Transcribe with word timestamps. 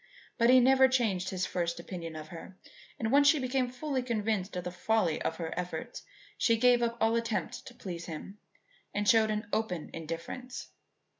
But 0.39 0.49
he 0.49 0.59
never 0.59 0.87
changed 0.87 1.29
his 1.29 1.45
first 1.45 1.79
opinion 1.79 2.15
of 2.15 2.29
her, 2.29 2.57
and 2.97 3.11
once 3.11 3.27
she 3.27 3.37
became 3.37 3.69
fully 3.69 4.01
convinced 4.01 4.55
of 4.55 4.63
the 4.63 4.71
folly 4.71 5.21
of 5.21 5.35
her 5.35 5.53
efforts, 5.55 6.01
she 6.39 6.57
gave 6.57 6.81
up 6.81 6.97
all 6.99 7.15
attempt 7.15 7.67
to 7.67 7.75
please 7.75 8.05
him 8.07 8.39
and 8.95 9.07
showed 9.07 9.29
an 9.29 9.45
open 9.53 9.91
indifference. 9.93 10.69